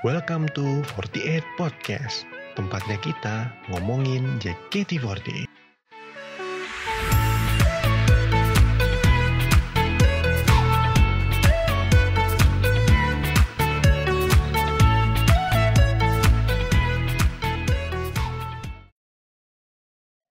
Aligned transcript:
Welcome 0.00 0.48
to 0.56 0.80
48 0.96 1.44
Podcast. 1.60 2.24
Tempatnya 2.56 2.96
kita 3.04 3.52
ngomongin 3.68 4.40
JKT48. 4.40 5.44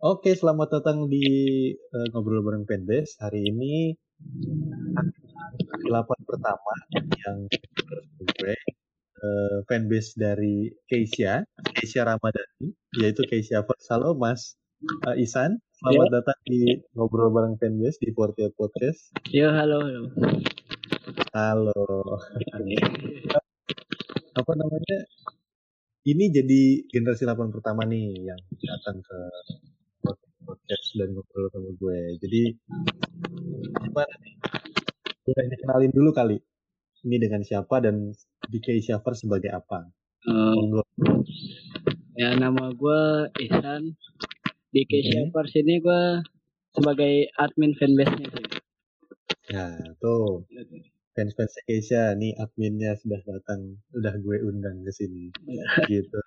Oke, 0.01 0.33
selamat 0.33 0.81
datang 0.81 1.05
di 1.05 1.21
uh, 1.93 2.09
ngobrol 2.17 2.41
bareng 2.41 2.65
Pendes. 2.65 3.21
Hari 3.21 3.53
ini 3.53 3.93
delapan 5.85 6.19
pertama 6.25 6.73
yang 7.21 7.45
gue 8.17 8.57
uh, 9.19 9.57
fanbase 9.67 10.15
dari 10.15 10.71
Keisha, 10.87 11.43
Keisha 11.75 12.07
Ramadhani, 12.07 12.71
yaitu 12.97 13.23
Keisha 13.27 13.63
First. 13.63 13.87
Halo 13.91 14.15
Mas 14.15 14.55
uh, 15.05 15.15
Isan, 15.15 15.59
selamat 15.79 16.07
Ya. 16.07 16.13
datang 16.21 16.39
di 16.47 16.59
ngobrol 16.95 17.31
bareng 17.31 17.55
Fanbase 17.59 17.99
di 17.99 18.09
Fortier 18.11 18.51
Podcast. 18.55 19.11
Yo, 19.29 19.51
halo, 19.51 19.83
halo. 19.83 20.01
Halo. 21.35 21.81
Apa 24.33 24.51
namanya? 24.55 24.97
Ini 25.99 26.25
jadi 26.31 26.61
generasi 26.89 27.27
8 27.27 27.53
pertama 27.53 27.83
nih 27.85 28.23
yang 28.23 28.39
datang 28.55 29.03
ke 29.03 29.19
podcast 30.41 30.85
dan 30.97 31.13
ngobrol 31.13 31.45
sama 31.53 31.69
gue. 31.75 31.99
Jadi 32.23 32.41
gimana 33.83 34.15
nih? 34.23 34.33
Boleh 35.21 35.45
dikenalin 35.53 35.91
dulu 35.93 36.09
kali. 36.09 36.37
Ini 36.99 37.15
dengan 37.15 37.41
siapa 37.41 37.79
dan 37.79 38.11
di 38.51 38.59
Keisha 38.59 38.99
First 38.99 39.23
sebagai 39.23 39.55
apa? 39.55 39.87
Eh, 40.27 40.51
Monggo. 40.51 40.83
ya, 42.19 42.35
nama 42.35 42.75
gue 42.75 43.01
Ihsan. 43.47 43.95
Di 44.69 44.83
Keisha 44.83 45.23
Mhm. 45.23 45.31
Pars 45.31 45.55
ini 45.55 45.79
gue 45.79 46.01
sebagai 46.75 47.31
admin 47.39 47.71
fanbase-nya 47.79 48.27
sih. 48.27 48.45
Nah, 49.49 49.79
tuh 49.97 50.43
fans-fans 51.15 51.55
Keisha 51.65 52.13
nih 52.19 52.35
adminnya 52.35 52.99
sudah 52.99 53.23
datang, 53.23 53.79
udah 53.95 54.13
gue 54.19 54.37
undang 54.43 54.83
ke 54.83 54.91
sini. 54.91 55.31
gitu. 55.91 56.19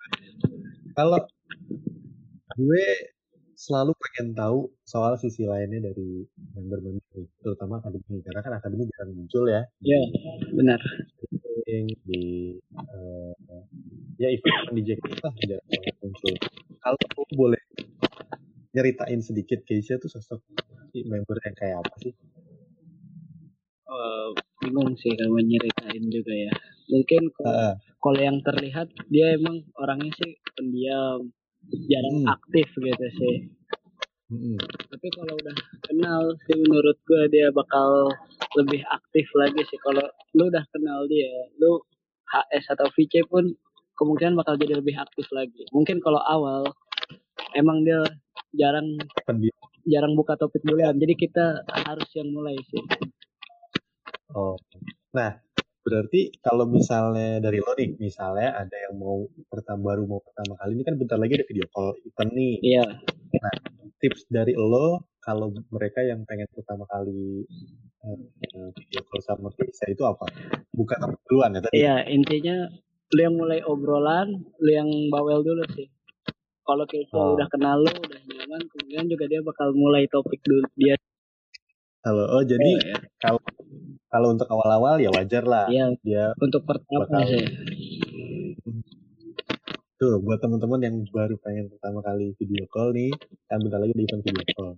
Kalau 0.97 1.21
gue 2.57 2.85
selalu 3.63 3.95
pengen 3.95 4.35
tahu 4.35 4.67
soal 4.83 5.15
sisi 5.15 5.47
lainnya 5.47 5.87
dari 5.87 6.27
member-member 6.59 7.31
terutama 7.39 7.79
akademi 7.79 8.19
karena 8.19 8.41
kan 8.43 8.53
akademi 8.59 8.83
jarang 8.91 9.15
muncul 9.15 9.47
ya 9.47 9.63
Ya, 9.79 10.01
benar. 10.51 10.79
di 11.63 11.87
di 12.03 12.23
eh, 12.59 13.33
ya 14.19 14.27
event 14.35 14.75
di 14.75 14.81
Jakarta 14.83 15.31
jarang 15.47 15.67
banget 15.71 15.95
muncul. 16.03 16.33
Kalau 16.83 16.99
boleh 17.39 17.63
nyeritain 18.75 19.23
sedikit 19.23 19.63
Keisha 19.63 19.95
tuh 19.95 20.11
sosok 20.11 20.43
member 21.07 21.37
yang 21.47 21.55
kayak 21.55 21.77
apa 21.79 21.95
sih? 22.03 22.13
Eh, 23.87 24.29
bingung 24.59 24.91
sih 24.99 25.15
kalau 25.15 25.39
nyeritain 25.39 26.03
juga 26.11 26.33
ya. 26.35 26.51
Mungkin 26.91 27.31
kalau, 27.31 27.79
kalau 28.03 28.19
yang 28.19 28.43
terlihat 28.43 28.91
dia 29.07 29.39
emang 29.39 29.63
orangnya 29.79 30.11
sih 30.19 30.35
pendiam, 30.51 31.31
jarang 31.89 32.23
Hmm. 32.23 32.33
aktif 32.33 32.67
gitu 32.73 33.07
sih. 33.17 33.35
mm-mm. 34.33 34.57
Tapi 34.89 35.07
kalau 35.13 35.33
udah 35.37 35.57
kenal 35.85 36.21
sih 36.47 36.57
menurut 36.57 36.97
gue 37.05 37.21
dia 37.29 37.53
bakal 37.53 38.09
lebih 38.57 38.81
aktif 38.89 39.27
lagi 39.37 39.61
sih. 39.67 39.77
Kalau 39.81 40.01
lu 40.33 40.49
udah 40.49 40.63
kenal 40.73 41.05
dia, 41.05 41.29
lu 41.61 41.81
HS 42.29 42.73
atau 42.73 42.89
VC 42.93 43.25
pun 43.29 43.53
kemungkinan 43.93 44.33
bakal 44.33 44.57
jadi 44.57 44.81
lebih 44.81 44.97
aktif 44.97 45.29
lagi. 45.29 45.69
Mungkin 45.69 46.01
kalau 46.01 46.17
awal 46.25 46.65
emang 47.53 47.85
dia 47.85 48.01
jarang 48.57 48.97
pendiam. 49.25 49.53
jarang 49.85 50.13
buka 50.17 50.33
topik 50.39 50.63
duluan. 50.65 50.97
Jadi 50.97 51.13
kita 51.13 51.61
harus 51.85 52.09
yang 52.17 52.31
mulai 52.33 52.57
sih. 52.71 52.81
Oh, 54.33 54.57
nah 55.13 55.37
berarti 55.83 56.31
kalau 56.39 56.63
misalnya 56.65 57.43
dari 57.43 57.59
lo 57.59 57.75
nih, 57.75 57.99
misalnya 57.99 58.55
ada 58.55 58.75
yang 58.87 58.95
mau 58.97 59.27
pertama 59.51 59.93
baru 59.93 60.07
mau 60.07 60.23
pertama 60.23 60.55
kali 60.55 60.79
ini 60.79 60.83
kan 60.87 60.95
bentar 60.95 61.19
lagi 61.19 61.35
ada 61.37 61.45
video 61.45 61.67
call 61.69 61.91
event 62.07 62.31
nih. 62.31 62.53
Iya. 62.63 62.85
Tips 63.99 64.27
dari 64.31 64.55
lo 64.55 65.03
kalau 65.19 65.51
mereka 65.71 66.03
yang 66.03 66.23
pengen 66.27 66.47
pertama 66.51 66.83
kali 66.87 67.43
eh, 68.03 68.19
eh, 68.47 68.69
video 68.79 69.01
call 69.07 69.21
sama 69.23 69.47
Keisha 69.55 69.91
itu 69.91 70.03
apa? 70.07 70.27
Bukan 70.71 70.97
apa 71.03 71.15
duluan 71.27 71.55
ya 71.55 71.61
tadi? 71.63 71.75
Iya, 71.79 71.95
intinya 72.07 72.67
lu 73.13 73.19
yang 73.19 73.35
mulai 73.37 73.59
obrolan, 73.61 74.27
lu 74.59 74.71
yang 74.71 74.89
bawel 75.11 75.43
dulu 75.43 75.63
sih. 75.75 75.87
Kalau 76.63 76.87
kita 76.87 77.11
Oh. 77.11 77.35
udah 77.35 77.47
kenal 77.51 77.83
lu, 77.83 77.91
udah 77.91 78.19
nyaman, 78.23 78.61
kemudian 78.71 79.05
juga 79.11 79.27
dia 79.27 79.43
bakal 79.43 79.75
mulai 79.75 80.07
topik 80.07 80.39
dulu 80.47 80.63
dia. 80.79 80.95
Halo, 82.03 82.23
oh 82.35 82.43
jadi 82.43 82.71
ya. 82.83 82.99
kalau 83.19 83.39
kalau 84.13 84.29
untuk 84.29 84.45
awal-awal 84.45 84.95
ya 84.97 85.09
wajar 85.09 85.41
lah. 85.43 85.65
Iya, 85.65 85.97
Dia 85.99 86.37
untuk 86.37 86.61
pertama 86.63 87.09
Bakal- 87.09 87.25
sih. 87.25 87.45
tuh 89.95 90.19
buat 90.19 90.37
teman-teman 90.37 90.79
yang 90.83 90.95
baru 91.07 91.39
pengen 91.39 91.65
pertama 91.67 91.99
kali 91.99 92.35
video 92.35 92.67
call 92.67 92.91
nih, 92.91 93.09
kan 93.47 93.57
bentar 93.57 93.79
lagi 93.79 93.91
ada 93.91 94.03
event 94.03 94.21
video 94.21 94.43
call 94.51 94.71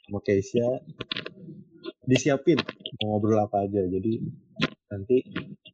sama 0.00 0.18
Keisha 0.20 0.68
disiapin 2.02 2.56
mau 2.96 3.12
ngobrol 3.12 3.36
apa 3.38 3.60
aja 3.60 3.82
jadi 3.82 4.12
nanti 4.88 5.20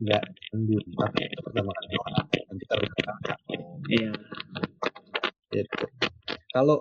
nggak 0.00 0.24
sendiri 0.48 0.88
tapi 0.91 1.20
pertama 1.36 1.70
kali 1.70 1.94
nanti 2.42 2.64
kalau 2.66 2.82
ya 2.82 3.12
Iya. 3.86 4.12
gitu. 5.53 5.86
kalau 6.50 6.76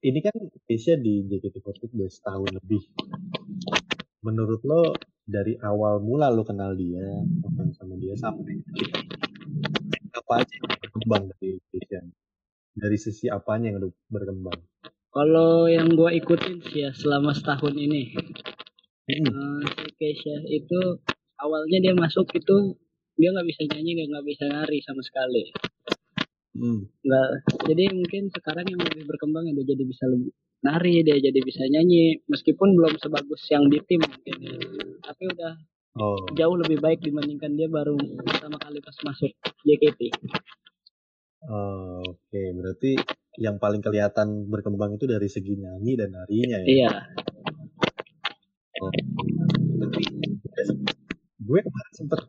ini 0.00 0.18
kan 0.18 0.34
Keisha 0.64 0.96
di 0.96 1.22
JKT48 1.22 1.92
udah 1.92 2.10
setahun 2.10 2.50
lebih 2.50 2.82
menurut 4.20 4.58
lo 4.64 4.82
dari 5.26 5.54
awal 5.62 6.02
mula 6.02 6.28
lo 6.30 6.42
kenal 6.46 6.74
dia 6.74 7.02
ngefans 7.40 7.78
sama 7.78 7.94
dia 7.98 8.14
sampai 8.18 8.58
apa 10.12 10.32
aja 10.42 10.54
yang 10.60 10.72
berkembang 10.82 11.22
dari 11.32 11.50
Keisha 11.70 12.00
dari 12.76 12.96
sisi 13.00 13.26
apanya 13.32 13.72
yang 13.72 13.78
udah 13.84 13.92
berkembang 14.12 14.60
Kalau 15.12 15.68
yang 15.68 15.92
gua 15.92 16.10
ikutin 16.12 16.64
sih 16.64 16.84
ya 16.84 16.90
selama 16.96 17.36
setahun 17.36 17.76
ini, 17.76 18.16
Hmm, 19.08 19.28
eh, 19.28 19.60
si 19.76 19.88
Keisha 19.98 20.36
itu 20.48 20.78
awalnya 21.36 21.78
dia 21.84 21.94
masuk 21.94 22.26
itu 22.32 22.56
dia 23.18 23.28
nggak 23.34 23.48
bisa 23.50 23.62
nyanyi 23.68 23.90
nggak 23.98 24.08
nggak 24.12 24.26
bisa 24.30 24.44
nari 24.48 24.78
sama 24.86 25.02
sekali. 25.04 25.42
hmm, 26.54 26.80
Nggak. 27.06 27.28
Jadi 27.70 27.84
mungkin 27.98 28.22
sekarang 28.30 28.66
yang 28.70 28.80
lebih 28.82 29.04
berkembang 29.10 29.44
ya 29.50 29.52
dia 29.58 29.66
jadi 29.74 29.84
bisa 29.86 30.04
lebih 30.10 30.30
nari, 30.62 30.94
dia 31.06 31.16
jadi 31.18 31.40
bisa 31.42 31.62
nyanyi 31.66 32.22
meskipun 32.30 32.68
belum 32.78 32.94
sebagus 33.02 33.42
yang 33.50 33.66
di 33.70 33.78
tim 33.86 34.00
mungkin. 34.02 34.38
Ya. 35.12 35.14
Tapi 35.14 35.24
udah 35.28 35.52
oh 36.00 36.24
jauh 36.32 36.56
lebih 36.56 36.80
baik 36.80 37.04
dibandingkan 37.04 37.52
dia 37.52 37.68
baru 37.68 38.00
pertama 38.24 38.56
kali 38.56 38.80
pas 38.80 38.96
masuk 39.04 39.28
JKT. 39.68 40.00
Oh, 41.42 42.00
Oke, 42.06 42.42
berarti 42.54 42.96
yang 43.36 43.58
paling 43.58 43.82
kelihatan 43.84 44.46
berkembang 44.46 44.94
itu 44.96 45.04
dari 45.04 45.26
segi 45.28 45.58
nyanyi 45.58 45.98
dan 46.00 46.16
narinya 46.16 46.58
ya. 46.64 46.66
Iya. 46.70 46.90
Berarti 49.76 50.02
gue 51.42 51.58
kemarin 51.60 51.92
sempet 51.92 52.20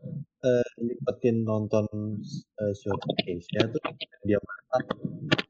nyempetin 0.82 1.46
nonton 1.46 1.86
eh, 2.60 2.74
show 2.76 2.98
Keisha 3.24 3.70
tuh 3.70 3.80
dia 4.28 4.42
masak 4.42 4.84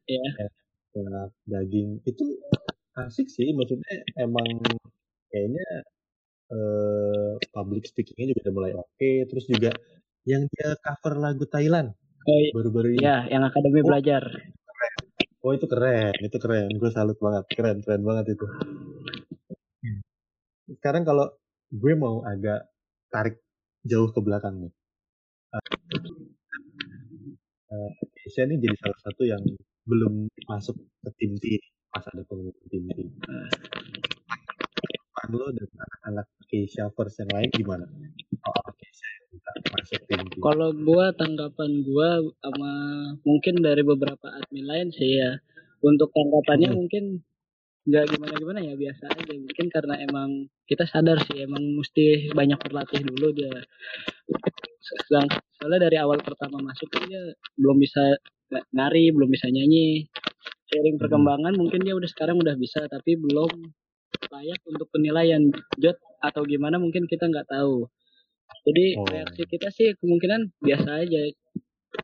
Iya. 0.06 0.52
eh, 1.00 1.28
daging 1.48 2.04
itu 2.06 2.26
asik 2.94 3.26
sih, 3.26 3.50
maksudnya 3.58 4.06
emang 4.22 4.62
kayaknya 5.34 5.66
public 7.52 7.84
speakingnya 7.86 8.34
juga 8.34 8.50
udah 8.50 8.54
mulai 8.56 8.72
oke, 8.76 9.12
terus 9.30 9.46
juga 9.46 9.72
yang 10.24 10.48
dia 10.52 10.76
cover 10.80 11.20
lagu 11.20 11.44
Thailand 11.48 11.92
Oh, 12.24 12.40
baru-baru 12.56 12.96
ini. 12.96 13.04
iya, 13.04 13.28
yang 13.28 13.44
akademi 13.44 13.84
Oh. 13.84 13.92
belajar. 13.92 14.24
Oh 15.44 15.52
itu 15.52 15.68
keren, 15.68 16.16
itu 16.24 16.38
keren. 16.40 16.72
Gue 16.80 16.88
salut 16.88 17.20
banget, 17.20 17.44
keren, 17.52 17.84
keren 17.84 18.00
banget 18.00 18.40
itu. 18.40 18.48
Sekarang 20.80 21.04
kalau 21.04 21.36
gue 21.68 21.94
mau 22.00 22.24
agak 22.24 22.64
tarik 23.12 23.44
jauh 23.84 24.08
ke 24.16 24.24
belakang 24.24 24.64
nih. 24.64 24.72
Uh, 27.68 27.92
Keisha 28.16 28.48
ini 28.48 28.64
jadi 28.64 28.76
salah 28.80 29.00
satu 29.04 29.28
yang 29.28 29.44
belum 29.84 30.32
masuk 30.48 30.80
ke 30.80 31.10
tim 31.20 31.36
T 31.36 31.60
pas 31.92 32.08
ada 32.08 32.24
pengumuman 32.24 32.56
tim 32.72 32.88
T. 32.88 32.98
Lo 35.34 35.50
dan 35.50 35.66
anak-anak 35.74 36.28
yang 36.54 37.32
lain 37.34 37.50
gimana? 37.50 37.86
Yang 39.90 40.04
tim 40.06 40.22
T. 40.30 40.34
Kalau 40.38 40.70
gua 40.78 41.10
tanggapan 41.18 41.72
gua 41.82 42.22
sama 42.46 42.72
mungkin 43.26 43.56
dari 43.66 43.82
beberapa 43.82 44.30
admin 44.30 44.66
lain 44.70 44.88
sih 44.94 45.18
ya. 45.18 45.42
Untuk 45.82 46.14
tanggapannya 46.14 46.70
Hmm. 46.72 46.78
mungkin 46.86 47.04
nggak 47.84 48.06
gimana-gimana 48.16 48.60
ya 48.64 48.74
biasa 48.78 49.04
aja. 49.12 49.34
Mungkin 49.34 49.68
karena 49.74 49.96
emang 50.06 50.30
kita 50.70 50.86
sadar 50.88 51.18
sih 51.26 51.44
emang 51.44 51.64
mesti 51.76 52.30
banyak 52.32 52.60
berlatih 52.62 53.02
dulu 53.04 53.34
dia. 53.34 53.52
Sedang, 54.84 55.28
soalnya 55.58 55.90
dari 55.90 55.98
awal 55.98 56.22
pertama 56.22 56.62
masuk 56.62 56.88
dia 57.10 57.34
belum 57.58 57.78
bisa 57.82 58.04
nari 58.76 59.10
belum 59.10 59.30
bisa 59.34 59.50
nyanyi 59.50 60.06
seiring 60.70 61.02
Hmm. 61.02 61.02
perkembangan 61.02 61.54
mungkin 61.58 61.82
dia 61.82 61.96
udah 61.98 62.06
sekarang 62.06 62.38
udah 62.38 62.54
bisa 62.60 62.86
tapi 62.86 63.18
belum 63.18 63.50
layak 64.30 64.60
untuk 64.66 64.88
penilaian 64.90 65.42
jod 65.78 65.96
atau 66.20 66.42
gimana 66.44 66.78
mungkin 66.78 67.06
kita 67.06 67.26
nggak 67.26 67.48
tahu 67.48 67.88
jadi 68.64 68.86
Oh. 68.96 69.08
reaksi 69.08 69.44
kita 69.44 69.68
sih 69.70 69.92
kemungkinan 69.98 70.56
biasa 70.60 70.90
aja 71.02 71.22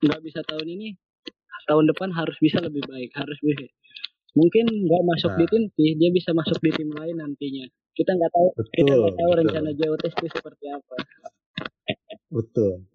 nggak 0.01 0.21
bisa 0.21 0.39
tahun 0.44 0.67
ini 0.69 0.88
tahun 1.65 1.85
depan 1.88 2.09
harus 2.11 2.35
bisa 2.38 2.59
lebih 2.59 2.83
baik 2.83 3.13
harus 3.13 3.38
bisa 3.39 3.65
mungkin 4.33 4.65
nggak 4.67 5.03
masuk 5.07 5.31
di 5.35 5.44
Nah. 5.44 5.50
tim 5.50 5.63
sih 5.71 5.89
dia 5.95 6.09
bisa 6.09 6.31
masuk 6.31 6.57
di 6.59 6.71
tim 6.71 6.89
lain 6.89 7.15
nantinya 7.15 7.65
kita 7.94 8.11
nggak 8.11 8.31
tahu 8.31 8.47
kita 8.71 8.85
Betul, 8.85 8.97
nggak 9.00 9.15
tahu 9.15 9.29
betul. 9.29 9.39
rencana 9.41 9.69
JOTS 9.73 10.13
itu 10.15 10.27
seperti 10.31 10.65
apa 10.69 10.95
Betul. 12.29 12.85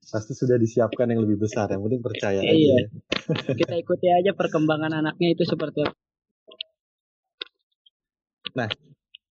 Pasti 0.00 0.32
sudah 0.32 0.56
disiapkan 0.56 1.04
yang 1.04 1.20
lebih 1.20 1.36
besar. 1.36 1.68
Yang 1.68 1.84
penting 1.84 2.00
percaya 2.00 2.40
aja. 2.40 2.48
Iya. 2.48 2.76
ya. 2.80 2.84
kita 3.52 3.76
ikuti 3.76 4.08
aja 4.08 4.32
perkembangan 4.32 4.96
anaknya 4.96 5.36
itu 5.36 5.44
seperti 5.44 5.84
apa 5.84 5.92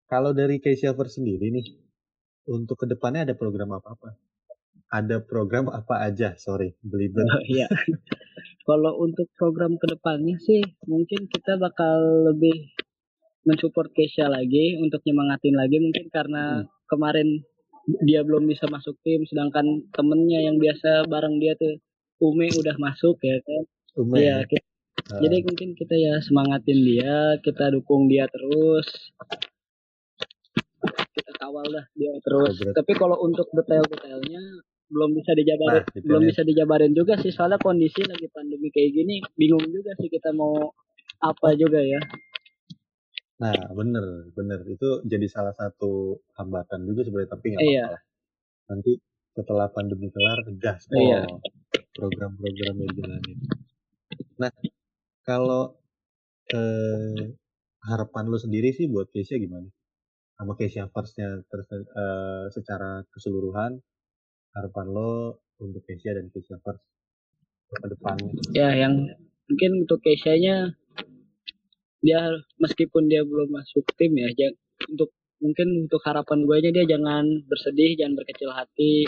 Kalau 0.10 0.34
dari 0.34 0.58
K-Silver 0.58 1.06
sendiri 1.06 1.54
nih, 1.54 1.66
untuk 2.50 2.82
ke 2.82 2.86
depannya 2.90 3.30
ada 3.30 3.36
program 3.38 3.78
apa-apa? 3.78 4.18
Ada 4.90 5.22
program 5.22 5.70
apa 5.70 6.02
aja? 6.02 6.34
Sorry, 6.34 6.74
belibet. 6.82 7.22
Oh, 7.22 7.44
iya. 7.46 7.70
Kalau 8.66 8.98
untuk 9.02 9.30
program 9.38 9.78
ke 9.78 9.86
depannya 9.86 10.38
sih 10.42 10.62
mungkin 10.90 11.30
kita 11.30 11.62
bakal 11.62 12.30
lebih 12.34 12.74
mensupport 13.46 13.90
Kesha 13.94 14.30
lagi 14.30 14.78
untuk 14.78 15.02
nyemangatin 15.06 15.56
lagi 15.58 15.78
mungkin 15.82 16.06
karena 16.14 16.66
kemarin 16.86 17.42
dia 18.06 18.22
belum 18.22 18.46
bisa 18.46 18.70
masuk 18.70 18.98
tim 19.02 19.26
sedangkan 19.26 19.90
temennya 19.90 20.46
yang 20.46 20.62
biasa 20.62 21.10
bareng 21.10 21.42
dia 21.42 21.58
tuh 21.58 21.82
Ume 22.20 22.52
udah 22.52 22.76
masuk 22.78 23.18
ya 23.24 23.42
kan. 23.42 23.64
Ume, 23.96 24.18
ya? 24.22 24.38
kita- 24.46 24.69
Jadi 25.10 25.38
mungkin 25.42 25.70
kita 25.74 25.96
ya 25.98 26.22
semangatin 26.22 26.80
dia, 26.86 27.42
kita 27.42 27.74
dukung 27.74 28.06
dia 28.06 28.30
terus. 28.30 28.86
Kita 31.18 31.32
kawal 31.42 31.66
dah 31.74 31.86
dia 31.98 32.14
terus. 32.22 32.54
Program. 32.62 32.76
Tapi 32.78 32.92
kalau 32.94 33.18
untuk 33.26 33.50
detail-detailnya 33.50 34.44
belum 34.90 35.10
bisa 35.18 35.34
dijabarin, 35.34 35.82
Nah, 35.82 36.02
belum 36.06 36.22
bisa 36.30 36.42
dijabarin 36.46 36.94
juga 36.94 37.18
sih 37.18 37.34
soalnya 37.34 37.58
kondisi 37.58 38.02
lagi 38.06 38.30
pandemi 38.30 38.70
kayak 38.70 38.90
gini, 38.94 39.22
bingung 39.34 39.66
juga 39.70 39.98
sih 39.98 40.10
kita 40.10 40.30
mau 40.34 40.54
apa 41.22 41.58
juga 41.58 41.82
ya. 41.82 42.02
Nah, 43.40 43.56
bener, 43.74 44.30
bener. 44.36 44.60
Itu 44.70 45.02
jadi 45.06 45.26
salah 45.26 45.54
satu 45.58 46.22
hambatan 46.38 46.86
juga 46.86 47.02
sebenarnya, 47.08 47.32
tapi 47.34 47.46
nggak 47.56 47.62
Iya. 47.66 47.86
apa-apa. 47.88 47.98
Nanti 48.70 48.92
setelah 49.34 49.68
pandemi 49.74 50.08
kelar, 50.14 50.40
gas. 50.62 50.86
Iya. 50.94 51.26
program-program 51.90 52.76
yang 52.80 52.94
jalanin. 52.96 53.38
Nah, 54.40 54.52
kalau 55.30 55.78
eh, 56.50 57.38
harapan 57.86 58.26
lo 58.26 58.38
sendiri 58.42 58.74
sih 58.74 58.90
buat 58.90 59.14
Keisha 59.14 59.38
gimana? 59.38 59.70
Sama 60.34 60.58
Keisha 60.58 60.90
First-nya 60.90 61.46
eh, 61.46 62.46
secara 62.50 63.06
keseluruhan, 63.14 63.78
harapan 64.58 64.86
lo 64.90 65.38
untuk 65.62 65.86
Keisha 65.86 66.18
dan 66.18 66.34
Keisha 66.34 66.58
First 66.66 66.82
ke 67.70 67.88
depannya. 67.94 68.34
Ya 68.58 68.70
yang 68.74 68.94
mungkin 69.46 69.86
untuk 69.86 70.02
Kesha-nya 70.02 70.74
dia 72.00 72.22
meskipun 72.58 73.12
dia 73.12 73.22
belum 73.28 73.52
masuk 73.52 73.86
tim 74.00 74.16
ya, 74.16 74.32
jang- 74.34 74.58
untuk 74.88 75.12
mungkin 75.44 75.88
untuk 75.88 76.02
harapan 76.08 76.48
gue 76.48 76.58
nya 76.64 76.72
dia 76.72 76.86
jangan 76.96 77.26
bersedih, 77.46 78.00
jangan 78.00 78.16
berkecil 78.18 78.50
hati. 78.56 79.06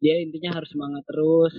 Dia 0.00 0.20
intinya 0.20 0.56
harus 0.56 0.72
semangat 0.72 1.04
terus. 1.08 1.54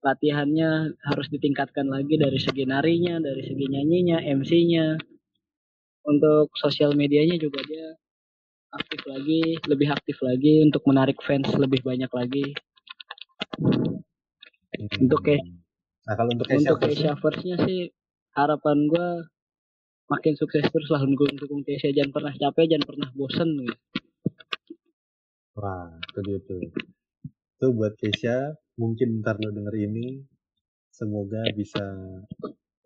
Latihannya 0.00 0.96
harus 1.04 1.28
ditingkatkan 1.28 1.84
lagi 1.84 2.16
dari 2.16 2.40
segi 2.40 2.64
narinya, 2.64 3.20
dari 3.20 3.44
segi 3.44 3.68
nyanyinya, 3.68 4.24
MC-nya. 4.24 4.96
Untuk 6.00 6.48
sosial 6.56 6.96
medianya 6.96 7.36
juga 7.36 7.60
dia 7.68 7.84
aktif 8.72 9.04
lagi, 9.04 9.60
lebih 9.68 9.92
aktif 9.92 10.16
lagi 10.24 10.64
untuk 10.64 10.80
menarik 10.88 11.20
fans 11.20 11.52
lebih 11.52 11.84
banyak 11.84 12.08
lagi. 12.08 12.44
Untuk 14.96 15.20
Keisha- 15.20 15.44
Hmm. 15.44 15.60
Nah, 16.08 16.14
kalau 16.16 16.30
untuk 16.32 16.46
Keisha 16.48 16.72
untuk 16.72 16.78
Kesha 16.80 17.12
First-nya 17.20 17.56
sih 17.68 17.92
harapan 18.32 18.88
gue 18.88 19.08
makin 20.08 20.34
sukses 20.34 20.64
terus 20.64 20.88
lah 20.88 21.04
dukung 21.04 21.36
dukung 21.36 21.60
Kesha 21.60 21.92
jangan 21.92 22.10
pernah 22.10 22.32
capek 22.32 22.64
jangan 22.66 22.86
pernah 22.88 23.08
bosen 23.12 23.48
gitu. 23.60 23.76
Wah, 25.60 25.92
itu 25.92 26.18
dia 26.24 26.38
tuh. 26.40 26.60
Itu 27.60 27.76
buat 27.76 27.92
Keisha, 28.00 28.56
mungkin 28.80 29.20
ntar 29.20 29.36
lo 29.36 29.52
denger 29.52 29.76
ini, 29.84 30.24
semoga 30.88 31.44
bisa 31.52 31.84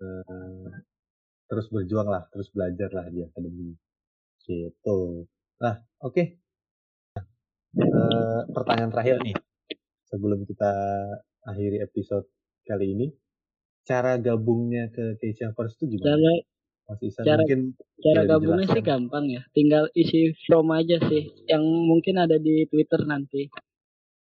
eh, 0.02 0.66
terus 1.46 1.70
berjuang 1.70 2.10
lah, 2.10 2.26
terus 2.34 2.50
belajar 2.50 2.90
lah 2.90 3.06
di 3.06 3.22
akademi. 3.22 3.70
Gitu. 4.42 5.30
Nah, 5.62 5.78
oke. 6.02 6.22
Eh, 7.78 8.40
pertanyaan 8.50 8.90
terakhir 8.90 9.22
nih, 9.22 9.38
sebelum 10.10 10.42
kita 10.42 10.74
akhiri 11.46 11.78
episode 11.78 12.26
kali 12.66 12.98
ini, 12.98 13.14
cara 13.86 14.18
gabungnya 14.18 14.90
ke 14.90 15.22
Keisha 15.22 15.54
First 15.54 15.78
itu 15.78 15.94
gimana? 15.94 16.18
cara 16.18 16.34
Mas 16.90 16.98
Isan 17.06 17.22
cara- 17.22 17.46
mungkin 17.46 17.60
cara 18.02 18.20
gabungnya 18.26 18.66
sih 18.74 18.82
gampang 18.82 19.24
ya 19.30 19.40
tinggal 19.54 19.86
isi 19.94 20.34
from 20.44 20.68
aja 20.74 21.00
sih 21.08 21.32
yang 21.48 21.62
mungkin 21.62 22.20
ada 22.20 22.36
di 22.36 22.66
Twitter 22.68 23.06
nanti 23.08 23.48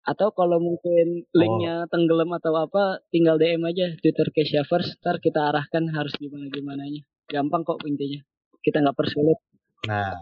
atau 0.01 0.33
kalau 0.33 0.57
mungkin 0.57 1.30
linknya 1.30 1.86
tenggelam 1.94 2.33
atau 2.33 2.57
apa 2.57 3.06
tinggal 3.13 3.38
DM 3.38 3.62
aja 3.65 3.94
Twitter 4.01 4.27
Kesha 4.33 4.65
First. 4.65 4.98
Ntar 5.01 5.21
kita 5.21 5.53
arahkan 5.53 5.89
harus 5.94 6.13
gimana 6.18 6.50
gimananya 6.50 7.06
gampang 7.30 7.63
kok 7.63 7.80
intinya. 7.88 8.19
Kita 8.59 8.83
nggak 8.83 8.98
persulit. 8.98 9.39
Nah, 9.88 10.13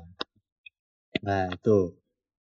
nah 1.26 1.50
itu. 1.50 1.96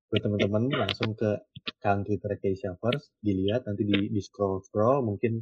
Buat 0.08 0.25
teman-teman 0.25 0.73
langsung 0.73 1.12
ke 1.12 1.37
account 1.76 2.08
Twitter 2.08 2.32
Keisha 2.40 2.73
First, 2.81 3.12
dilihat 3.20 3.69
nanti 3.69 3.84
di, 3.84 4.08
di 4.08 4.20
scroll 4.25 4.64
scroll 4.64 5.05
mungkin 5.05 5.37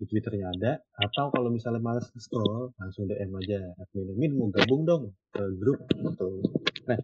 di 0.00 0.04
Twitternya 0.08 0.48
ada, 0.56 0.72
atau 0.96 1.28
kalau 1.28 1.52
misalnya 1.52 1.80
males 1.80 2.08
scroll 2.16 2.72
langsung 2.80 3.08
DM 3.08 3.32
aja 3.36 3.60
admin 3.80 4.12
admin. 4.12 4.32
Mau 4.36 4.48
gabung 4.52 4.82
dong 4.84 5.04
ke 5.32 5.44
grup 5.56 5.80
gitu. 5.88 6.28
Nah, 6.88 7.00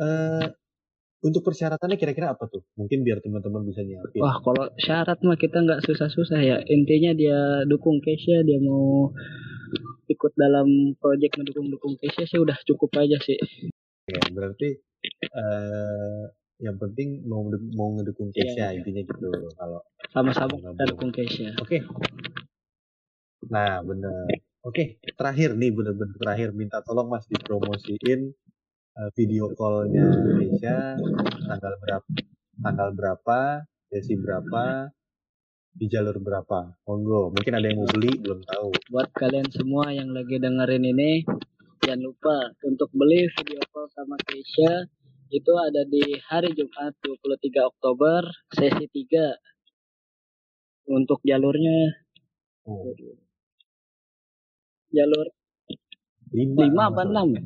eh, 0.00 0.46
untuk 1.24 1.40
persyaratannya 1.40 1.96
kira-kira 1.96 2.36
apa 2.36 2.44
tuh? 2.52 2.60
Mungkin 2.76 3.00
biar 3.00 3.24
teman-teman 3.24 3.64
bisa 3.64 3.80
nyiapin. 3.80 4.20
Wah, 4.20 4.36
kalau 4.44 4.68
syarat 4.76 5.24
mah 5.24 5.40
kita 5.40 5.64
nggak 5.64 5.80
susah-susah 5.80 6.40
ya. 6.44 6.56
Intinya 6.68 7.16
dia 7.16 7.64
dukung 7.64 8.04
Kesha, 8.04 8.44
dia 8.44 8.60
mau 8.60 9.08
ikut 10.04 10.32
dalam 10.36 10.92
proyek 11.00 11.40
ngedukung-dukung 11.40 11.96
Kesha 11.96 12.28
sih 12.28 12.36
udah 12.36 12.60
cukup 12.68 12.92
aja 13.00 13.16
sih. 13.24 13.40
Ya, 14.04 14.20
berarti 14.36 14.84
eh, 15.32 16.24
yang 16.60 16.76
penting 16.76 17.24
mau 17.24 17.48
mau 17.72 17.88
ngedukung 17.96 18.28
Iya, 18.36 18.44
Keisha 18.44 18.66
iya. 18.68 18.78
intinya 18.84 19.02
gitu 19.08 19.28
kalau 19.56 19.80
Sama-sama 20.12 20.60
kita 20.60 20.84
dukung 20.92 21.08
Kesha. 21.08 21.56
Oke. 21.56 21.88
Nah, 23.48 23.80
bener. 23.80 24.28
Oke, 24.64 24.96
terakhir 25.16 25.56
nih 25.56 25.72
bener-bener 25.72 26.16
terakhir 26.16 26.56
minta 26.56 26.80
tolong 26.84 27.08
Mas 27.08 27.28
dipromosiin 27.28 28.32
eh, 28.98 29.10
video 29.18 29.50
call-nya 29.54 30.04
Indonesia 30.06 30.98
tanggal 31.46 31.74
berapa 31.82 32.08
tanggal 32.62 32.94
berapa, 32.94 33.66
sesi 33.90 34.14
berapa, 34.14 34.88
di 35.74 35.90
jalur 35.90 36.22
berapa. 36.22 36.78
Monggo, 36.86 37.34
mungkin 37.34 37.52
ada 37.58 37.66
yang 37.66 37.82
mau 37.82 37.90
beli 37.90 38.14
belum 38.22 38.40
tahu. 38.46 38.70
Buat 38.94 39.10
kalian 39.10 39.50
semua 39.50 39.90
yang 39.90 40.14
lagi 40.14 40.38
dengerin 40.38 40.86
ini, 40.86 41.26
jangan 41.82 42.00
lupa 42.06 42.36
untuk 42.62 42.90
beli 42.94 43.26
video 43.34 43.60
call 43.74 43.90
sama 43.90 44.14
Kesha 44.22 44.86
itu 45.34 45.52
ada 45.58 45.82
di 45.82 46.14
hari 46.30 46.54
Jumat 46.54 46.94
23 47.02 47.70
Oktober 47.74 48.22
sesi 48.54 48.86
3 48.86 49.34
untuk 50.94 51.18
jalurnya 51.26 52.06
Oh, 52.64 52.96
jalur 54.88 55.26
lima, 56.32 56.64
5 56.64 56.72
kalau 56.72 56.80
apa 56.80 57.02
nggak 57.04 57.12
salah. 57.12 57.28
6 57.28 57.36
ya? 57.36 57.42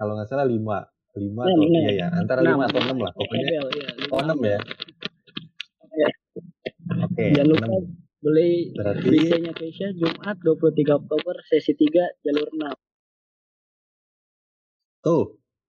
Kalau 0.00 0.16
nggak 0.16 0.28
salah 0.32 0.48
lima, 0.48 0.80
lima 1.12 1.42
Enam, 1.44 1.52
atau 1.52 1.60
enam. 1.60 1.80
iya 1.84 1.90
ya, 1.92 2.06
antara 2.08 2.40
Enam. 2.40 2.56
lima 2.56 2.64
atau 2.66 2.80
enam 2.80 2.98
lah. 3.04 3.12
Pokoknya 3.12 3.44
Iya, 3.44 3.60
iya, 3.68 3.88
lima. 4.00 4.12
oh, 4.16 4.20
enam 4.24 4.38
ya. 4.40 4.58
Iya. 5.92 6.08
Oke, 7.04 7.24
Jangan 7.36 7.48
lupa 7.52 7.66
enam. 7.68 7.82
beli 8.20 8.52
Berarti 8.72 9.08
VC-nya 9.12 9.52
Kesha 9.52 9.88
Jumat 9.92 10.36
23 10.40 10.96
Oktober 10.96 11.36
sesi 11.44 11.72
3 11.72 12.16
jalur 12.24 12.48
6. 12.48 12.72
Tuh, 15.00 15.24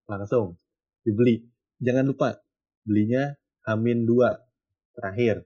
langsung 0.08 0.56
dibeli. 1.04 1.44
Jangan 1.80 2.06
lupa 2.08 2.40
belinya 2.84 3.36
Hamin 3.64 4.04
2 4.04 4.32
terakhir. 4.96 5.44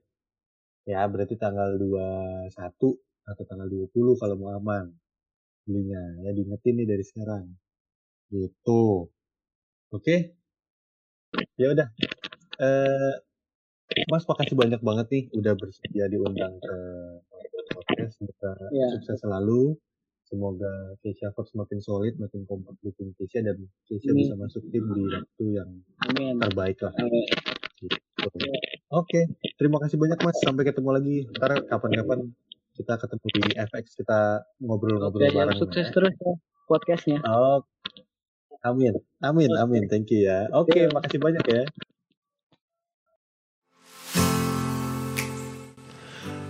Ya, 0.86 1.02
berarti 1.10 1.34
tanggal 1.38 1.78
21 1.78 2.54
atau 3.26 3.44
tanggal 3.50 3.66
20 3.66 4.22
kalau 4.22 4.36
mau 4.38 4.54
aman 4.54 4.94
belinya. 5.66 6.22
Ya, 6.22 6.30
diingetin 6.34 6.78
nih 6.78 6.86
dari 6.86 7.02
sekarang. 7.02 7.46
Gitu. 8.28 8.84
Oke? 9.90 10.16
Ya 11.56 11.68
udah. 11.72 11.88
Eh 12.58 13.14
Mas 14.10 14.26
makasih 14.26 14.58
banyak 14.58 14.82
banget 14.82 15.08
nih 15.08 15.24
udah 15.32 15.54
bersedia 15.54 16.06
diundang 16.08 16.58
ke 16.58 16.76
podcast. 17.70 18.18
Semoga 18.18 18.52
Ya. 18.70 18.88
sukses 18.98 19.20
selalu. 19.20 19.78
Semoga 20.26 20.72
Keisha 21.00 21.30
Forbes 21.32 21.54
makin 21.54 21.78
solid, 21.80 22.18
makin 22.18 22.44
kompak 22.44 22.74
dukung 22.82 23.14
Keisha 23.14 23.46
dan 23.46 23.62
Keisha 23.86 24.10
Amin. 24.10 24.26
bisa 24.26 24.34
masuk 24.34 24.64
tim 24.68 24.84
di 24.90 25.06
waktu 25.06 25.46
yang 25.54 25.70
Amin. 26.02 26.42
terbaik 26.42 26.82
lah. 26.82 26.94
Amin. 26.98 27.30
Gitu. 27.78 27.98
Oke, 28.90 29.22
terima 29.54 29.78
kasih 29.78 30.02
banyak 30.02 30.18
Mas. 30.18 30.38
Sampai 30.42 30.66
ketemu 30.66 30.90
lagi. 30.92 31.16
Ntar 31.30 31.62
kapan-kapan 31.64 32.34
kita 32.74 32.94
ketemu 32.98 33.26
di 33.38 33.52
FX 33.56 33.86
kita 33.96 34.20
Oke, 34.42 34.66
ngobrol-ngobrol 34.66 35.30
bareng. 35.30 35.60
sukses 35.62 35.88
ya. 35.88 35.94
terus 35.94 36.14
ya 36.16 36.34
podcastnya. 36.66 37.22
Oh, 37.24 37.62
amin, 38.66 38.94
amin, 39.22 39.52
amin. 39.62 39.84
Thank 39.88 40.10
you 40.12 40.26
ya. 40.28 40.50
Oke, 40.52 40.76
Iya. 40.76 40.92
makasih 40.92 41.20
banyak 41.22 41.46
ya. 41.46 41.64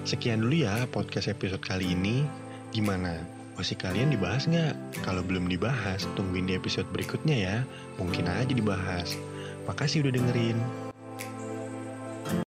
Sekian 0.06 0.46
dulu 0.46 0.64
ya 0.64 0.86
podcast 0.94 1.28
episode 1.28 1.62
kali 1.66 1.98
ini. 1.98 2.24
Gimana? 2.70 3.18
Masih 3.58 3.80
kalian 3.80 4.12
dibahas 4.14 4.46
nggak? 4.46 5.02
Kalau 5.02 5.24
belum 5.26 5.48
dibahas, 5.50 6.06
tungguin 6.14 6.46
di 6.46 6.54
episode 6.54 6.86
berikutnya 6.92 7.36
ya. 7.36 7.58
Mungkin 7.98 8.28
aja 8.30 8.52
dibahas. 8.52 9.18
Makasih 9.66 10.06
udah 10.06 10.14
dengerin. 10.14 10.85